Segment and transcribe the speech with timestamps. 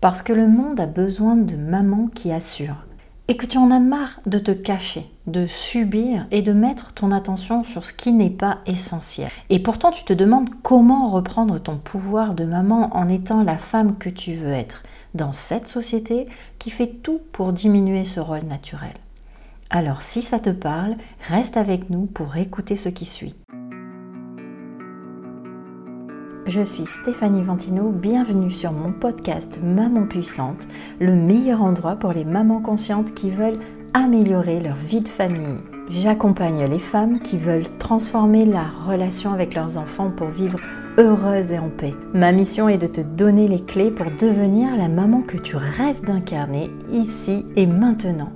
[0.00, 2.86] Parce que le monde a besoin de mamans qui assurent.
[3.28, 7.12] Et que tu en as marre de te cacher, de subir et de mettre ton
[7.12, 9.30] attention sur ce qui n'est pas essentiel.
[9.50, 13.98] Et pourtant tu te demandes comment reprendre ton pouvoir de maman en étant la femme
[13.98, 14.82] que tu veux être
[15.14, 16.26] dans cette société
[16.58, 18.94] qui fait tout pour diminuer ce rôle naturel.
[19.68, 20.94] Alors si ça te parle,
[21.28, 23.36] reste avec nous pour écouter ce qui suit.
[26.50, 30.66] Je suis Stéphanie Ventino, bienvenue sur mon podcast Maman Puissante,
[30.98, 33.60] le meilleur endroit pour les mamans conscientes qui veulent
[33.94, 35.58] améliorer leur vie de famille.
[35.90, 40.58] J'accompagne les femmes qui veulent transformer la relation avec leurs enfants pour vivre
[40.98, 41.94] heureuses et en paix.
[42.14, 46.02] Ma mission est de te donner les clés pour devenir la maman que tu rêves
[46.02, 48.32] d'incarner ici et maintenant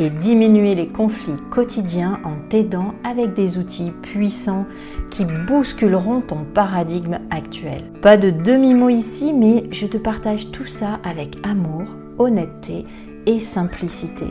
[0.00, 4.64] et diminuer les conflits quotidiens en t'aidant avec des outils puissants
[5.10, 7.82] qui bousculeront ton paradigme actuel.
[8.00, 11.82] Pas de demi-mot ici, mais je te partage tout ça avec amour,
[12.18, 12.86] honnêteté
[13.26, 14.26] et simplicité.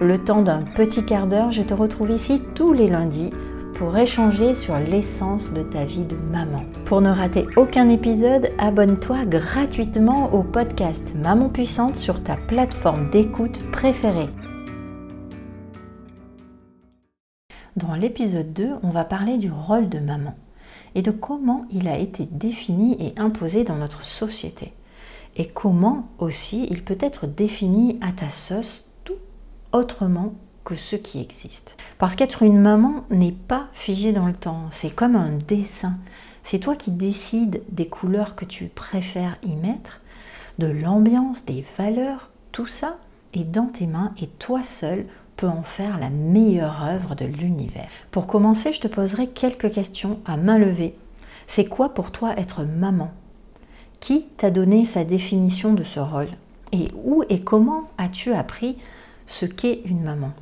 [0.00, 3.32] Le temps d'un petit quart d'heure, je te retrouve ici tous les lundis
[3.74, 6.62] pour échanger sur l'essence de ta vie de maman.
[6.84, 13.62] Pour ne rater aucun épisode, abonne-toi gratuitement au podcast Maman Puissante sur ta plateforme d'écoute
[13.72, 14.28] préférée.
[17.80, 20.34] Dans l'épisode 2, on va parler du rôle de maman
[20.94, 24.74] et de comment il a été défini et imposé dans notre société.
[25.36, 29.16] Et comment aussi il peut être défini à ta sauce tout
[29.72, 31.76] autrement que ce qui existe.
[31.96, 35.96] Parce qu'être une maman n'est pas figé dans le temps, c'est comme un dessin.
[36.42, 40.02] C'est toi qui décides des couleurs que tu préfères y mettre,
[40.58, 42.98] de l'ambiance, des valeurs, tout ça
[43.32, 45.06] est dans tes mains et toi seul
[45.46, 47.88] en faire la meilleure œuvre de l'univers.
[48.10, 50.94] Pour commencer, je te poserai quelques questions à main levée.
[51.46, 53.10] C'est quoi pour toi être maman?
[54.00, 56.30] Qui t'a donné sa définition de ce rôle?
[56.72, 58.78] Et où et comment as-tu appris
[59.26, 60.32] ce qu'est une maman?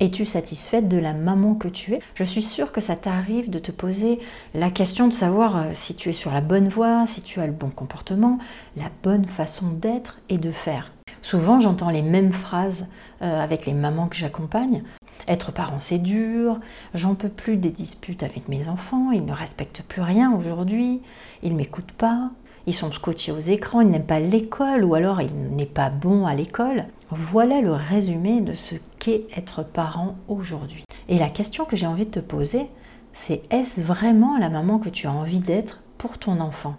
[0.00, 2.00] Es-tu satisfaite de la maman que tu es?
[2.14, 4.20] Je suis sûre que ça t'arrive de te poser
[4.54, 7.46] la question de savoir euh, si tu es sur la bonne voie, si tu as
[7.46, 8.38] le bon comportement,
[8.76, 10.92] la bonne façon d'être et de faire.
[11.22, 12.86] Souvent, j'entends les mêmes phrases
[13.22, 14.82] euh, avec les mamans que j'accompagne.
[15.26, 16.58] Être parent, c'est dur,
[16.94, 21.02] j'en peux plus des disputes avec mes enfants, ils ne respectent plus rien aujourd'hui,
[21.42, 22.30] ils m'écoutent pas,
[22.68, 24.84] ils sont scotchés aux écrans, ils n'aiment pas l'école.
[24.84, 26.84] Ou alors il n'est pas bon à l'école.
[27.10, 30.84] Voilà le résumé de ce qu'est être parent aujourd'hui.
[31.08, 32.66] Et la question que j'ai envie de te poser,
[33.14, 36.76] c'est est-ce vraiment la maman que tu as envie d'être pour ton enfant?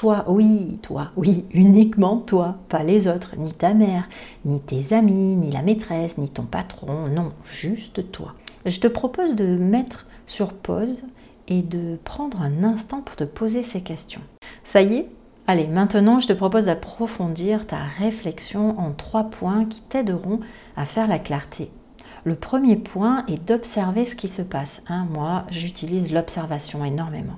[0.00, 4.08] Toi, oui, toi, oui, uniquement toi, pas les autres, ni ta mère,
[4.46, 8.32] ni tes amis, ni la maîtresse, ni ton patron, non, juste toi.
[8.64, 11.08] Je te propose de mettre sur pause
[11.48, 14.22] et de prendre un instant pour te poser ces questions.
[14.64, 15.08] Ça y est?
[15.46, 20.40] Allez, maintenant je te propose d'approfondir ta réflexion en trois points qui t'aideront
[20.78, 21.70] à faire la clarté.
[22.24, 24.82] Le premier point est d'observer ce qui se passe.
[24.88, 25.06] Hein.
[25.10, 27.36] moi, j'utilise l'observation énormément.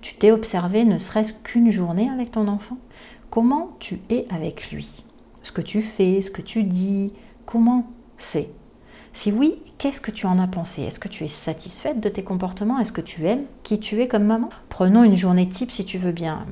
[0.00, 2.78] Tu t'es observé ne serait-ce qu'une journée avec ton enfant?
[3.30, 4.88] Comment tu es avec lui?
[5.42, 7.12] Ce que tu fais, ce que tu dis,
[7.44, 7.86] comment
[8.18, 8.50] c'est?
[9.12, 10.82] Si oui, qu'est-ce que tu en as pensé?
[10.82, 12.78] Est-ce que tu es satisfaite de tes comportements?
[12.78, 14.50] Est-ce que tu aimes qui tu es comme maman?
[14.68, 16.44] Prenons une journée type si tu veux bien.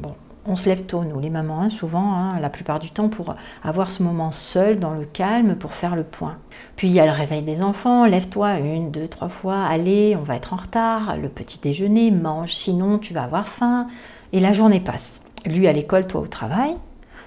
[0.47, 3.35] On se lève tôt, nous les mamans, hein, souvent, hein, la plupart du temps, pour
[3.63, 6.37] avoir ce moment seul, dans le calme, pour faire le point.
[6.77, 10.23] Puis il y a le réveil des enfants, lève-toi une, deux, trois fois, allez, on
[10.23, 13.87] va être en retard, le petit déjeuner, mange, sinon tu vas avoir faim,
[14.33, 15.23] et la journée passe.
[15.47, 16.77] Lui à l'école, toi au travail,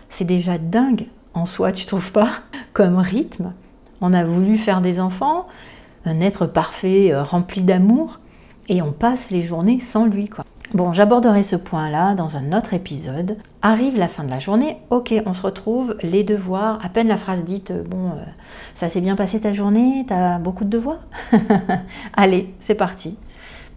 [0.09, 2.29] c'est déjà dingue en soi, tu trouves pas
[2.73, 3.53] Comme rythme,
[4.01, 5.47] on a voulu faire des enfants,
[6.05, 8.19] un être parfait, euh, rempli d'amour,
[8.69, 10.45] et on passe les journées sans lui, quoi.
[10.73, 13.37] Bon, j'aborderai ce point-là dans un autre épisode.
[13.61, 17.15] Arrive la fin de la journée, ok, on se retrouve, les devoirs, à peine la
[17.15, 18.23] phrase dite, euh, bon, euh,
[18.75, 20.99] ça s'est bien passé ta journée, t'as beaucoup de devoirs
[22.17, 23.17] Allez, c'est parti.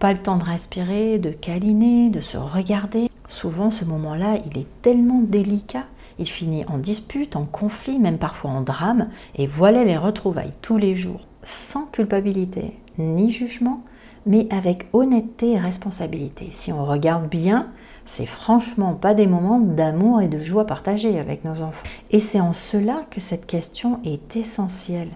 [0.00, 3.08] Pas le temps de respirer, de câliner, de se regarder.
[3.28, 5.84] Souvent, ce moment-là, il est tellement délicat.
[6.18, 9.10] Il finit en dispute, en conflit, même parfois en drame.
[9.36, 13.82] Et voilà les retrouvailles tous les jours, sans culpabilité ni jugement,
[14.26, 16.48] mais avec honnêteté et responsabilité.
[16.52, 17.68] Si on regarde bien,
[18.06, 21.86] c'est franchement pas des moments d'amour et de joie partagés avec nos enfants.
[22.10, 25.10] Et c'est en cela que cette question est essentielle.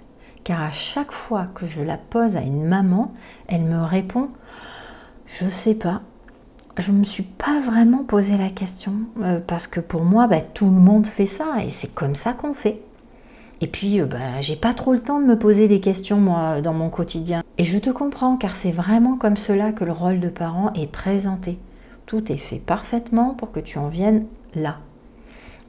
[0.45, 3.12] Car à chaque fois que je la pose à une maman,
[3.49, 4.29] elle me répond
[5.27, 6.03] Je sais pas.
[6.77, 10.41] Je ne me suis pas vraiment posé la question euh, parce que pour moi, bah,
[10.41, 12.81] tout le monde fait ça et c'est comme ça qu'on fait.
[13.64, 16.61] Et puis, euh, bah, j'ai pas trop le temps de me poser des questions, moi,
[16.61, 17.43] dans mon quotidien.
[17.56, 20.87] Et je te comprends, car c'est vraiment comme cela que le rôle de parent est
[20.87, 21.56] présenté.
[22.05, 24.81] Tout est fait parfaitement pour que tu en viennes là.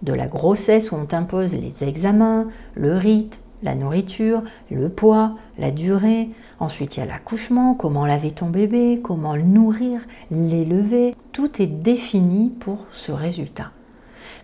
[0.01, 5.71] de la grossesse où on t'impose les examens, le rythme, la nourriture, le poids, la
[5.71, 6.27] durée.
[6.59, 10.01] Ensuite, il y a l'accouchement, comment laver ton bébé, comment le nourrir,
[10.31, 11.15] l'élever.
[11.31, 13.71] Tout est défini pour ce résultat.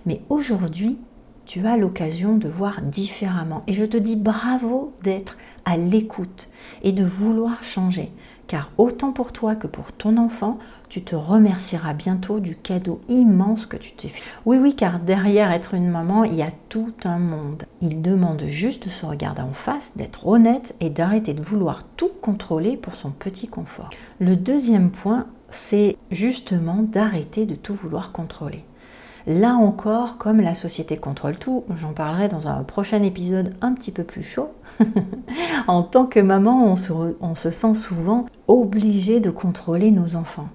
[0.05, 0.97] Mais aujourd'hui,
[1.51, 3.63] tu as l'occasion de voir différemment.
[3.67, 6.47] Et je te dis bravo d'être à l'écoute
[6.81, 8.09] et de vouloir changer.
[8.47, 13.65] Car autant pour toi que pour ton enfant, tu te remercieras bientôt du cadeau immense
[13.65, 14.21] que tu t'es fait.
[14.45, 17.65] Oui, oui, car derrière être une maman, il y a tout un monde.
[17.81, 22.11] Il demande juste de se regarder en face, d'être honnête et d'arrêter de vouloir tout
[22.21, 23.89] contrôler pour son petit confort.
[24.21, 28.63] Le deuxième point, c'est justement d'arrêter de tout vouloir contrôler.
[29.27, 33.91] Là encore, comme la société contrôle tout, j'en parlerai dans un prochain épisode un petit
[33.91, 34.49] peu plus chaud.
[35.67, 40.49] en tant que maman, on se, sent souvent obligé de contrôler nos enfants.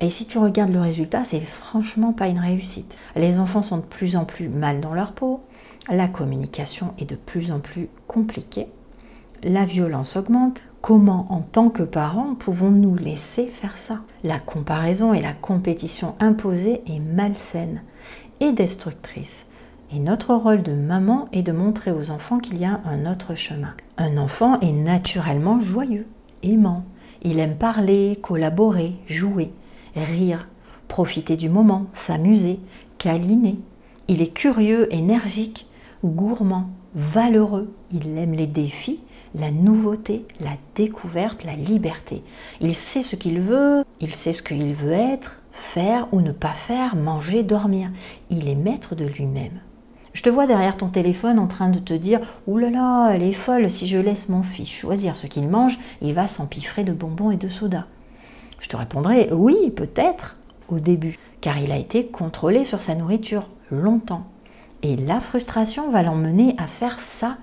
[0.00, 2.96] Et si tu regardes le résultat, c'est franchement pas une réussite.
[3.16, 5.40] Les enfants sont de plus en plus mal dans leur peau,
[5.88, 8.68] la communication est de plus en plus compliquée,
[9.42, 10.62] la violence augmente.
[10.86, 14.00] Comment, en tant que parents, pouvons-nous laisser faire ça?
[14.22, 17.80] La comparaison et la compétition imposée est malsaine
[18.40, 19.46] et destructrice.
[19.94, 23.34] Et notre rôle de maman est de montrer aux enfants qu'il y a un autre
[23.34, 23.72] chemin.
[23.96, 26.06] Un enfant est naturellement joyeux,
[26.42, 26.84] aimant.
[27.22, 29.52] Il aime parler, collaborer, jouer
[29.96, 30.48] rire,
[30.86, 32.60] profiter du moment, s'amuser,
[32.98, 33.58] câliner.
[34.08, 35.66] Il est curieux, énergique,
[36.04, 37.74] gourmand, valeureux.
[37.90, 39.00] Il aime les défis,
[39.34, 42.22] la nouveauté, la découverte, la liberté.
[42.60, 46.52] Il sait ce qu'il veut, il sait ce qu'il veut être, faire ou ne pas
[46.52, 47.90] faire, manger, dormir.
[48.30, 49.60] Il est maître de lui-même.
[50.12, 53.24] Je te vois derrière ton téléphone en train de te dire Ouh là là, elle
[53.24, 56.92] est folle, si je laisse mon fils choisir ce qu'il mange, il va s'empiffrer de
[56.92, 57.86] bonbons et de soda.
[58.60, 60.36] Je te répondrai oui, peut-être
[60.68, 64.26] au début, car il a été contrôlé sur sa nourriture longtemps.
[64.84, 67.38] Et la frustration va l'emmener à faire ça,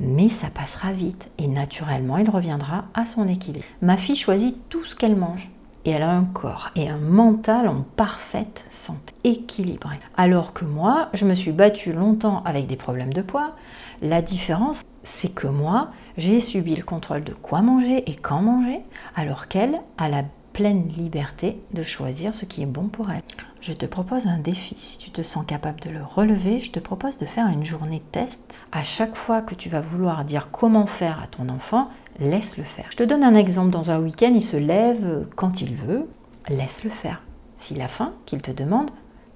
[0.00, 3.66] mais ça passera vite et naturellement il reviendra à son équilibre.
[3.82, 5.50] Ma fille choisit tout ce qu'elle mange
[5.84, 9.96] et elle a un corps et un mental en parfaite santé, équilibré.
[10.16, 13.52] Alors que moi, je me suis battue longtemps avec des problèmes de poids.
[14.00, 18.80] La différence, c'est que moi, j'ai subi le contrôle de quoi manger et quand manger,
[19.16, 20.24] alors qu'elle a la
[20.56, 23.20] pleine liberté de choisir ce qui est bon pour elle.
[23.60, 24.74] Je te propose un défi.
[24.78, 28.02] Si tu te sens capable de le relever, je te propose de faire une journée
[28.10, 28.58] test.
[28.72, 32.86] À chaque fois que tu vas vouloir dire comment faire à ton enfant, laisse-le faire.
[32.88, 33.68] Je te donne un exemple.
[33.68, 36.08] Dans un week-end, il se lève quand il veut.
[36.48, 37.20] Laisse-le faire.
[37.58, 38.90] S'il a faim, qu'il te demande,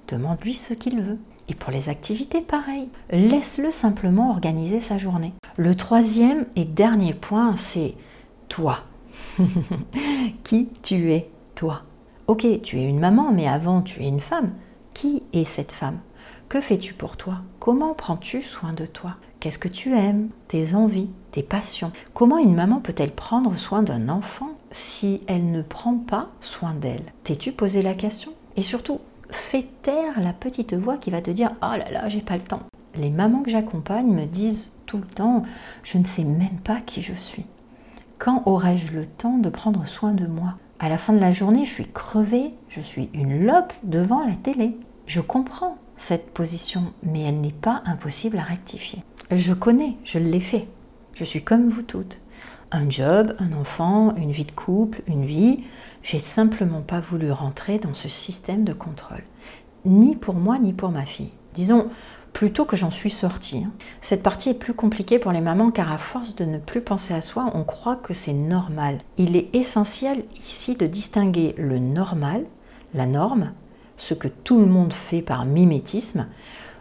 [0.08, 1.18] demande-lui ce qu'il veut.
[1.50, 2.88] Et pour les activités, pareil.
[3.10, 5.34] Laisse-le simplement organiser sa journée.
[5.58, 7.92] Le troisième et dernier point, c'est
[8.48, 8.84] toi.
[10.44, 11.82] qui tu es, toi?
[12.26, 14.52] Ok, tu es une maman, mais avant tu es une femme.
[14.94, 15.98] Qui est cette femme?
[16.48, 17.42] Que fais-tu pour toi?
[17.58, 19.16] Comment prends-tu soin de toi?
[19.40, 20.28] Qu'est-ce que tu aimes?
[20.48, 21.92] Tes envies, tes passions?
[22.12, 27.12] Comment une maman peut-elle prendre soin d'un enfant si elle ne prend pas soin d'elle?
[27.24, 28.32] T'es-tu posé la question?
[28.56, 29.00] Et surtout,
[29.30, 32.42] fais taire la petite voix qui va te dire Oh là là, j'ai pas le
[32.42, 32.62] temps.
[32.96, 35.44] Les mamans que j'accompagne me disent tout le temps
[35.84, 37.46] Je ne sais même pas qui je suis.
[38.20, 40.58] Quand aurai-je le temps de prendre soin de moi?
[40.78, 44.34] À la fin de la journée, je suis crevée, je suis une loque devant la
[44.34, 44.76] télé.
[45.06, 49.02] Je comprends cette position, mais elle n'est pas impossible à rectifier.
[49.30, 50.68] Je connais, je l'ai fait.
[51.14, 52.20] Je suis comme vous toutes.
[52.72, 55.64] Un job, un enfant, une vie de couple, une vie.
[56.02, 59.24] J'ai simplement pas voulu rentrer dans ce système de contrôle.
[59.86, 61.32] Ni pour moi, ni pour ma fille.
[61.54, 61.88] Disons,
[62.32, 63.64] plutôt que j'en suis sortie.
[63.66, 63.72] Hein.
[64.00, 67.14] Cette partie est plus compliquée pour les mamans car à force de ne plus penser
[67.14, 68.98] à soi, on croit que c'est normal.
[69.18, 72.44] Il est essentiel ici de distinguer le normal,
[72.94, 73.52] la norme,
[73.96, 76.26] ce que tout le monde fait par mimétisme,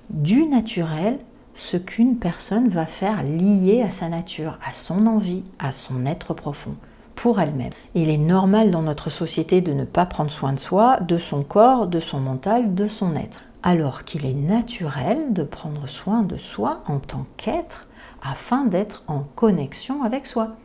[0.09, 1.19] du naturel,
[1.53, 6.33] ce qu'une personne va faire lié à sa nature, à son envie, à son être
[6.33, 6.75] profond
[7.15, 7.71] pour elle-même.
[7.95, 11.43] Il est normal dans notre société de ne pas prendre soin de soi, de son
[11.43, 16.37] corps, de son mental, de son être alors qu'il est naturel de prendre soin de
[16.37, 17.87] soi en tant qu'être
[18.21, 20.55] afin d'être en connexion avec soi,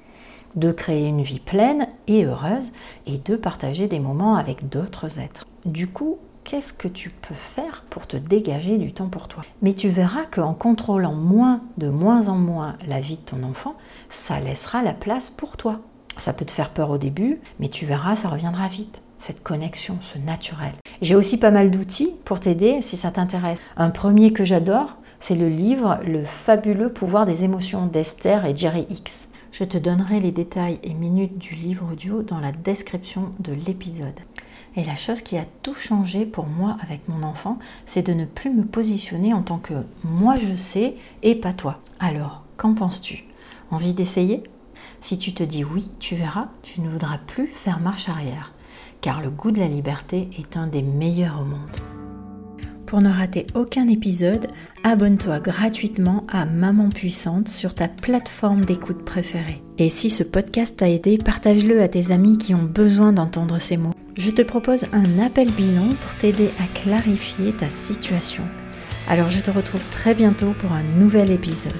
[0.54, 2.72] de créer une vie pleine et heureuse
[3.06, 5.46] et de partager des moments avec d'autres êtres.
[5.64, 9.42] Du coup, qu'est-ce que tu peux faire pour te dégager du temps pour toi?
[9.62, 13.74] Mais tu verras qu'en contrôlant moins, de moins en moins la vie de ton enfant,
[14.10, 15.80] ça laissera la place pour toi.
[16.18, 19.96] Ça peut te faire peur au début, mais tu verras, ça reviendra vite cette connexion,
[20.02, 20.72] ce naturel.
[21.00, 23.58] J'ai aussi pas mal d'outils pour t'aider si ça t'intéresse.
[23.76, 28.86] Un premier que j'adore, c'est le livre Le fabuleux pouvoir des émotions d'Esther et Jerry
[28.90, 29.28] X.
[29.50, 34.20] Je te donnerai les détails et minutes du livre audio dans la description de l'épisode.
[34.76, 38.24] Et la chose qui a tout changé pour moi avec mon enfant, c'est de ne
[38.24, 41.78] plus me positionner en tant que moi je sais et pas toi.
[42.00, 43.24] Alors, qu'en penses-tu?
[43.70, 44.42] Envie d'essayer?
[45.04, 48.54] Si tu te dis oui, tu verras, tu ne voudras plus faire marche arrière.
[49.02, 51.76] Car le goût de la liberté est un des meilleurs au monde.
[52.86, 54.46] Pour ne rater aucun épisode,
[54.82, 59.62] abonne-toi gratuitement à Maman Puissante sur ta plateforme d'écoute préférée.
[59.76, 63.76] Et si ce podcast t'a aidé, partage-le à tes amis qui ont besoin d'entendre ces
[63.76, 63.92] mots.
[64.16, 68.44] Je te propose un appel bilan pour t'aider à clarifier ta situation.
[69.06, 71.74] Alors je te retrouve très bientôt pour un nouvel épisode.